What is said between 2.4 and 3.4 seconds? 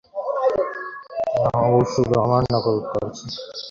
নকল করছে।